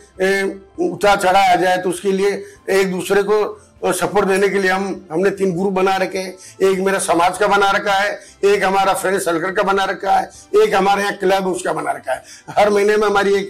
उतार 0.83 1.17
चढ़ा 1.19 1.41
आ 1.53 1.55
जाए 1.57 1.77
तो 1.79 1.91
उसके 1.91 2.13
लिए 2.13 2.31
एक 2.73 2.91
दूसरे 2.91 3.23
को 3.23 3.39
सपोर्ट 3.83 4.29
देने 4.29 4.49
के 4.49 4.59
लिए 4.59 4.71
हम, 4.71 5.09
हमने 5.13 5.31
तीन 5.31 5.53
ग्रुप 5.53 5.73
बना 5.73 5.97
रखे 5.97 6.19
हैं। 6.19 6.35
एक 6.63 6.79
मेरा 6.81 6.99
समाज 7.01 7.39
का 7.39 7.47
बना 7.47 7.71
रखा 7.71 7.93
है, 7.93 8.19
एक 8.45 8.65
हमारा 8.65 8.95
फ्रेंड 8.95 9.19
सर्कल 9.21 9.53
का 9.53 9.63
बना 9.63 9.85
रखा 9.85 10.13
है, 10.13 10.31
एक 10.57 10.75
हमारे 10.75 11.03
यहाँ 11.03 11.17
क्लब 11.17 11.47
उसका 11.47 11.73
बना 11.73 11.93
रखा 11.93 12.13
है। 12.13 12.23
हर 12.59 12.71
महीने 12.71 12.97
में 12.97 13.07
हमारी 13.07 13.35
एक 13.35 13.49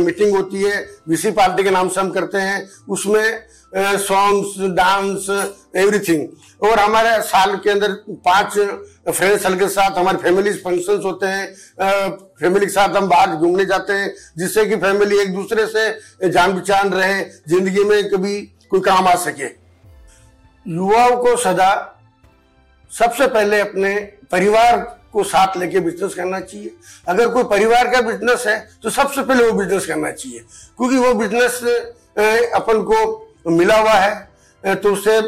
मीटिंग 0.00 0.36
होती 0.36 0.62
है। 0.62 0.86
विसी 1.08 1.30
पार्टी 1.32 1.62
के 1.62 1.70
नाम 1.70 1.88
से 1.88 2.00
हम 2.00 2.10
करते 2.10 2.38
हैं। 2.38 2.66
उसमें 2.88 3.40
सॉन्ग्स 3.74 4.54
डांस 4.74 5.26
एवरीथिंग 5.76 6.28
और 6.62 6.78
हमारे 6.78 7.20
साल 7.22 7.54
के 7.56 7.70
अंदर 7.70 7.92
पाँच 8.24 8.52
फ्रेंड 9.08 9.38
सर्कल 9.38 9.58
के 9.58 9.68
साथ 9.70 9.98
हमारे 9.98 10.18
फैमिली 10.18 10.52
फ़ंक्शंस 10.54 11.04
होते 11.04 11.26
हैं। 11.26 12.10
फैमिली 12.40 12.66
के 12.66 12.72
साथ 12.72 12.96
हम 12.96 13.08
बाहर 13.08 13.36
घूमने 13.36 13.64
जाते 13.64 13.92
हैं, 13.92 14.14
जिससे 14.38 14.64
कि 14.66 14.76
फैमिली 14.76 15.18
एक 15.18 15.34
दूसरे 15.34 15.66
से 15.66 16.28
जान 16.28 16.54
पहचान 16.54 16.92
रहे। 16.92 17.22
ज़िंदगी 17.48 17.84
में 17.84 18.08
कभी 18.10 18.36
कोई 18.70 18.80
काम 18.82 19.08
आ 19.08 19.14
सके। 19.16 19.46
युवाओं 20.66 21.16
को 21.16 21.36
सदा 21.38 21.70
सबसे 22.90 23.26
पहले 23.28 23.60
अपने 23.60 23.94
परिवार 24.32 24.76
को 25.12 25.22
साथ 25.24 25.56
लेके 25.56 25.80
बिज़नेस 25.80 26.14
करना 26.14 26.40
चाहिए। 26.40 26.70
अगर 27.08 27.28
कोई 27.28 27.44
परिवार 27.46 27.88
का 27.90 28.00
बिज़नेस 28.02 28.46
है 28.46 28.58
तो 28.82 28.90
सबसे 28.90 29.22
पहले 29.22 29.44
वो 29.44 29.52
बिज़नेस 29.54 29.86
करना 29.86 30.10
चाहिए। 30.12 30.38
क्योंकि 30.38 30.96
वो 30.98 31.12
बिज़नेस 31.16 31.62
अपन 32.54 32.82
को 32.84 33.50
मिला 33.50 33.78
हुआ 33.78 33.92
है 33.94 34.74
तो 34.76 34.92
उससे 34.92 35.20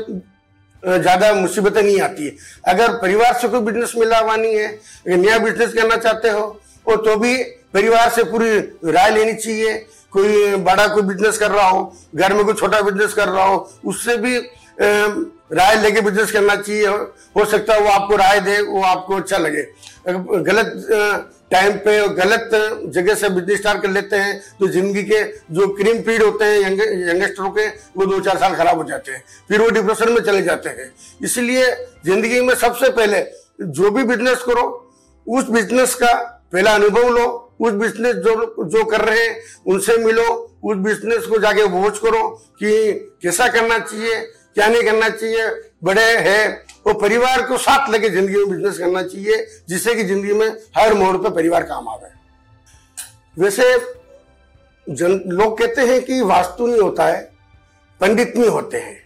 ज़्यादा 0.82 1.32
मुसीबतें 1.34 1.82
नहीं 1.82 2.00
आती 2.00 2.26
है। 2.26 2.36
अगर 2.68 2.92
परिवार 2.98 3.32
से 3.40 3.48
कोई 3.48 3.60
बिज़नेस 3.62 3.92
मिला 3.96 4.18
हुआ 4.18 4.36
नहीं 4.36 4.54
है, 4.54 4.66
अगर 4.66 5.16
नया 5.16 5.38
बिज़नेस 5.38 5.72
करना 5.74 5.96
चाहते 5.96 6.28
हो, 6.28 6.60
और 6.86 6.96
तो 7.04 7.16
भी 7.16 7.36
परिवार 7.74 8.08
से 8.10 8.24
पूरी 8.24 8.58
राय 8.86 9.10
लेनी 9.10 9.34
चाहिए 9.34 9.74
कोई 10.12 10.54
बड़ा 10.64 10.86
कोई 10.88 11.02
बिज़नेस 11.04 11.38
कर 11.38 11.50
रहा 11.50 11.68
हो 11.68 11.92
घर 12.14 12.32
में 12.34 12.44
कोई 12.44 12.54
छोटा 12.54 12.80
बिज़नेस 12.82 13.14
कर 13.14 13.28
रहा 13.28 13.44
हो 13.44 13.70
उससे 13.84 14.16
भी 14.16 14.36
राय 15.52 15.74
लेके 15.82 16.00
बिज़नेस 16.00 16.32
करना 16.32 16.54
चाहिए। 16.56 16.86
हो 16.86 17.44
सकता 17.44 17.74
है 17.74 17.80
वो 17.80 17.88
आपको 17.90 18.16
राय 18.16 18.40
दे 18.40 18.60
वो 18.62 18.82
आपको 18.84 19.16
अच्छा 19.16 19.38
लगे। 19.38 19.62
गलत 20.08 21.28
टाइम 21.52 21.72
पे 21.84 21.96
गलत 22.14 22.50
जगह 22.94 23.14
से 23.14 23.28
बिज़नेस 23.28 23.58
स्टार्ट 23.58 23.82
कर 23.82 23.90
लेते 23.90 24.16
हैं 24.16 24.38
तो 24.60 24.66
ज़िंदगी 24.68 25.02
के 25.04 25.22
जो 25.54 25.66
क्रीम 25.74 26.00
पीड 26.02 26.22
होते 26.22 26.44
हैं 26.44 26.58
यंग, 26.60 26.80
यंगस्टरों 27.08 27.50
के 27.50 27.66
वो 27.66 28.06
दो 28.06 28.20
चार 28.20 28.38
साल 28.38 28.54
खराब 28.56 28.76
हो 28.76 28.84
जाते 28.84 29.12
हैं। 29.12 29.22
फिर 29.48 29.60
वो 29.60 29.68
डिप्रेशन 29.70 30.12
में 30.12 30.20
चले 30.22 30.42
जाते 30.42 30.68
हैं। 30.68 30.92
इसलिए 31.22 31.70
ज़िंदगी 32.04 32.40
में 32.40 32.54
सबसे 32.54 32.90
पहले 32.90 33.24
जो 33.62 33.90
भी 33.90 34.04
बिज़नेस 34.04 34.42
करो 34.42 34.64
उस 35.26 35.50
बिज़नेस 35.50 35.94
का 35.94 36.12
पहला 36.52 36.74
अनुभव 36.74 37.08
लो 37.10 37.26
उस 37.60 37.72
बिज़नेस 37.74 38.14
जो 38.16 38.34
जो 38.66 38.84
कर 38.84 39.00
रहे 39.00 39.20
हैं, 39.20 39.40
उनसे 39.66 39.96
मिलो, 39.98 40.24
उस 40.64 40.76
बिज़नेस 40.78 41.26
को 41.26 41.38
जाके 41.38 41.62
वॉच 41.70 41.98
करो 41.98 42.28
कि 42.58 42.92
कैसा 43.22 43.48
करना 43.48 43.78
चाहिए, 43.78 44.20
क्या 44.54 44.68
नहीं 44.68 44.82
करना 44.82 45.08
चाहिए। 45.08 45.48
बड़े 45.84 46.02
है 46.18 46.48
वो 46.86 46.92
परिवार 46.94 47.42
को 47.42 47.56
साथ 47.58 47.90
लेके 47.90 48.08
ज़िंदगी 48.08 48.36
में 48.36 48.48
बिज़नेस 48.50 48.78
करना 48.78 49.02
चाहिए, 49.02 49.46
जिससे 49.68 49.94
कि 49.94 50.04
ज़िंदगी 50.04 50.32
में 50.32 50.48
हर 50.78 50.94
मोड़ 50.94 51.16
पे 51.16 51.30
परिवार 51.30 51.62
काम 51.62 51.88
आवे। 51.88 52.08
वैसे, 53.36 53.64
जन, 54.86 55.20
लोग 55.26 55.58
कहते 55.58 55.80
हैं 55.82 56.00
कि 56.04 56.20
वास्तु 56.22 56.66
नहीं 56.66 56.80
होता 56.80 57.06
है, 57.06 57.20
पंडित 58.00 58.36
नहीं 58.36 58.48
होते 58.48 58.78
हैं। 58.78 58.98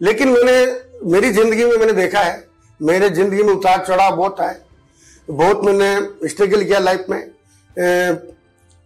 लेकिन 0.00 0.28
मैंने, 0.28 0.66
मेरी 1.06 1.30
ज़िंदगी 1.32 1.64
में 1.64 1.76
मैंने 1.76 1.92
देखा 1.92 2.20
है, 2.20 2.44
मेरे 2.80 3.08
ज़िंदगी 3.10 3.42
में 3.42 3.52
उतार 3.52 3.84
चढ़ाव 3.86 4.16
बहुत 4.16 4.40
है 4.40 4.64
बहुत 5.28 5.64
मैंने 5.64 6.28
स्ट्रगल 6.28 6.62
किया 6.64 6.78
लाइफ 6.78 7.04
में। 7.08 7.35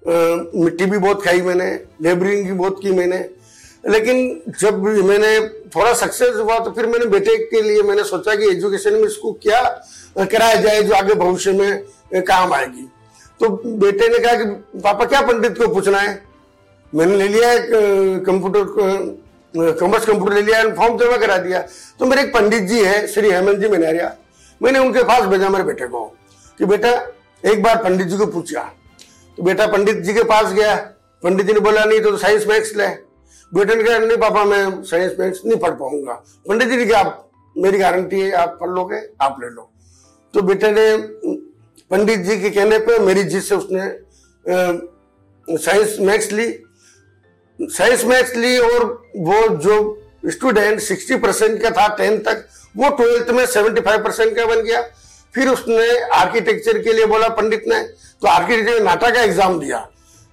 मिट्टी 0.03 0.87
भी 0.87 0.99
बहुत 0.99 1.25
खाई 1.25 1.41
मैंने, 1.41 1.71
लेबरिंग 2.03 2.47
भी 2.47 2.53
बहुत 2.53 2.79
की 2.83 2.91
मैंने। 2.91 3.19
लेकिन 3.85 4.55
जब 4.61 4.83
मैंने 4.83 5.39
थोड़ा 5.71 5.93
सक्सेस 5.95 6.35
हुआ 6.37 6.59
तो 6.59 6.71
फिर 6.71 6.87
मैंने 6.87 7.07
बेटे 7.07 7.37
के 7.45 7.61
लिए 7.63 7.83
मैंने 7.83 8.05
सोचा 8.05 8.35
कि 8.37 8.49
एजुकेशन 8.49 8.95
में 8.95 9.05
इसको 9.05 9.33
क्या 9.43 9.61
कराया 10.19 10.55
जाए 10.55 10.83
जो 10.83 10.95
आगे 10.95 11.15
भविष्य 11.15 11.53
में 11.53 12.23
काम 12.23 12.53
आएगी। 12.53 12.89
तो 13.41 13.49
बेटे 13.67 14.09
ने 14.09 14.19
कहा 14.19 14.35
कि, 14.35 14.45
पापा, 14.81 15.05
क्या 15.05 15.21
पंडित 15.21 15.59
को 15.59 15.69
पूछना 15.75 15.99
है? 15.99 16.23
मैंने 16.93 17.17
ले 17.17 17.29
लिया 17.29 17.55
कंप्यूटर 18.27 18.65
कॉमर्स 19.81 20.05
कंप्यूटर 20.05 20.35
ले 20.35 20.43
लिया 20.43 20.63
फॉर्म 20.75 20.99
जमा 20.99 21.17
करा 21.17 21.37
दिया। 21.39 21.61
तो 21.99 22.07
मेरे 22.07 22.23
एक 22.23 22.35
पंडित 22.35 22.63
जी 22.63 22.85
है, 22.85 23.07
श्री 23.07 23.31
हेमंत 23.31 23.59
जी 23.59 23.69
मनारिया, 23.69 24.15
मैंने 24.61 24.79
उनके 24.79 25.03
पास 25.05 25.25
भेजा 25.25 25.49
मेरे 25.49 25.65
बेटे 25.65 25.87
को 25.87 26.05
कि, 26.59 26.65
बेटा, 26.65 26.91
एक 27.45 27.63
बार 27.63 27.83
पंडित 27.85 28.07
जी 28.07 28.17
को 28.17 28.27
पूछा 28.27 28.71
बेटा 29.41 29.67
पंडित 29.67 29.97
जी 29.97 30.15
के 30.15 30.23
पास 30.25 30.53
गया। 30.53 30.75
पंडित 31.23 31.47
जी 31.47 31.53
ने 31.53 31.61
बोला 31.61 31.85
नहीं 31.85 32.01
तो, 32.01 32.17
साइंस 32.17 32.47
मैथ्स 32.47 32.75
ले। 32.77 32.87
बेटे 33.53 33.75
ने 33.75 33.83
कहा 33.85 33.99
नहीं 33.99 34.17
पापा 34.19 34.45
मैं 34.45 34.83
साइंस 34.85 35.13
मैथ्स 35.21 35.41
नहीं 35.45 35.59
पढ़ 35.59 35.75
पाऊँगा। 35.75 36.13
पंडित 36.49 36.69
जी 36.69 36.77
ने 36.77 36.87
कहा 36.87 37.03
मेरी 37.57 37.79
गारंटी 37.79 38.21
है 38.21 38.33
आप 38.33 38.57
पढ़ 38.61 38.69
लोगे 38.69 39.01
आप 39.23 39.37
ले 39.41 39.49
लो। 39.51 39.71
तो 40.35 40.43
बेटे 40.43 40.71
ने 40.71 40.97
पंडित 41.91 42.21
जी 42.21 42.41
के 42.41 42.51
कहने 42.51 42.79
पे 42.79 42.99
मेरी 42.99 43.23
जी 43.25 43.41
से 43.41 43.55
उसने 43.55 43.89
साइंस 45.49 45.97
मैथ्स 46.01 46.33
ली। 46.33 46.53
साइंस 47.59 48.05
मैथ्स 48.05 48.37
ली 48.37 48.57
और 48.59 48.85
वो 49.19 49.49
जो 49.57 49.77
स्टूडेंट 50.27 50.81
सिक्सटी 50.81 51.17
परसेंट 51.17 51.61
का 51.63 51.71
था 51.71 51.87
टेंथ 51.97 52.19
तक 52.21 52.47
वो 52.75 52.89
ट्वेल्थ 52.97 53.31
में 53.31 53.45
सेवेंटी 53.47 53.81
फाइव 53.81 54.03
परसेंट 54.05 54.37
का 54.37 54.47
बन 54.47 54.63
गया। 54.63 54.81
फिर 55.35 55.49
उसने 55.49 55.89
आर्किटेक्चर 56.15 56.79
के 56.83 56.93
लिए 56.93 57.07
बोला 57.07 57.29
पंडित 57.31 57.65
ने। 57.69 57.83
तो 57.83 58.29
आर्किटेक्चर 58.29 58.83
नाटा 58.83 59.11
का 59.11 59.23
एग्ज़ाम 59.23 59.59
दिया। 59.61 59.79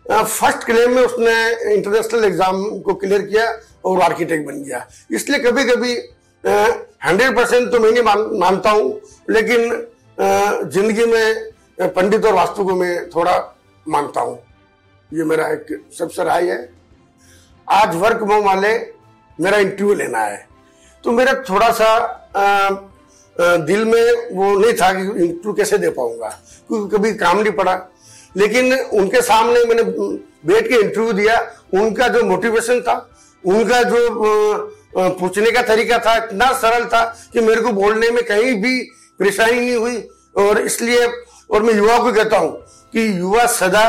फ़र्स्ट 0.05 0.63
क्लेम 0.65 0.91
में 0.91 1.01
उसने 1.01 1.33
इंटरनेशनल 1.73 2.23
एग्ज़ाम 2.25 2.63
को 2.81 2.93
क्लियर 2.95 3.21
किया 3.23 3.45
और 3.85 4.01
आर्किटेक्ट 4.01 4.45
बन 4.45 4.63
गया। 4.63 4.85
इसलिए 5.11 5.39
कभी 5.41 5.63
कभी 5.65 5.93
हंड्रेड 7.03 7.35
परसेंट 7.35 7.71
तो 7.71 7.79
मैं 7.79 7.91
नहीं 7.91 8.03
मान, 8.03 8.19
मानता 8.33 8.71
हूँ 8.71 9.01
लेकिन 9.29 9.69
ज़िंदगी 10.17 11.05
में 11.05 11.51
पंडित 11.79 12.25
और 12.25 12.33
वास्तु 12.33 12.63
को 12.65 12.75
मैं 12.75 13.09
थोड़ा 13.09 13.33
मानता 13.85 14.21
हूँ। 14.21 14.37
ये 15.11 15.23
मेरा 15.23 15.47
एक 15.47 15.67
सबसे 15.97 16.23
राय 16.23 16.49
है। 16.49 16.57
आज 17.67 17.95
वर्क 17.95 18.21
मोम 18.23 18.45
वाले 18.45 18.73
मेरा 19.39 19.57
इंटरव्यू 19.57 19.93
लेना 19.95 20.19
है। 20.19 20.45
तो 21.03 21.11
मेरा 21.11 21.33
थोड़ा 21.49 21.69
सा 21.71 21.85
आ, 22.35 22.69
दिल 23.39 23.83
में 23.85 24.35
वो 24.35 24.57
नहीं 24.59 24.73
था 24.73 24.91
कि 24.93 25.01
इंटरव्यू 25.01 25.53
कैसे 25.53 25.77
दे 25.77 25.89
पाऊँगा, 25.89 26.27
क्योंकि 26.69 26.95
कभी 26.95 27.13
काम 27.15 27.39
नहीं 27.39 27.53
पड़ा। 27.53 27.75
लेकिन 28.35 28.73
उनके 28.73 29.21
सामने 29.23 29.63
मैंने 29.65 29.83
बैठ 29.83 30.67
के 30.67 30.75
इंटरव्यू 30.75 31.13
दिया। 31.13 31.39
उनका 31.73 32.07
जो 32.07 32.23
मोटिवेशन 32.23 32.81
था, 32.81 32.95
उनका 33.43 33.81
जो 33.83 33.99
पूछने 34.97 35.51
का 35.51 35.61
तरीका 35.63 35.97
था, 35.99 36.15
इतना 36.17 36.51
सरल 36.53 36.85
था 36.85 37.03
कि 37.33 37.41
मेरे 37.41 37.61
को 37.61 37.71
बोलने 37.73 38.09
में 38.11 38.23
कहीं 38.25 38.53
भी 38.61 38.79
परेशानी 39.19 39.59
नहीं 39.59 39.75
हुई। 39.75 40.07
और 40.35 40.59
इसलिए, 40.61 41.07
और 41.49 41.63
मैं 41.63 41.73
युवा 41.73 41.97
को 41.97 42.11
कहता 42.13 42.37
हूँ 42.37 42.51
कि 42.93 43.07
युवा 43.19 43.45
सदा 43.47 43.85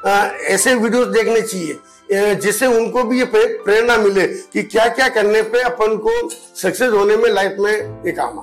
ऐसे 0.00 0.74
वीडियोस 0.74 1.06
देखने 1.08 1.40
चाहिए 1.42 2.34
जिससे 2.36 2.66
उनको 2.68 3.02
भी 3.04 3.18
ये 3.18 3.24
प्रेरणा 3.34 3.96
मिले 3.98 4.26
कि 4.26 4.62
क्या 4.64 4.86
क्या 4.88 5.08
करने 5.08 5.42
पे 5.44 5.62
अपन 5.62 5.96
को 5.98 6.28
सक्सेस 6.28 6.92
होने 6.92 7.16
में 7.16 7.28
लाइफ 7.30 7.56
में 7.58 7.72
ये 8.06 8.12
काम 8.12 8.38
आ 8.38 8.42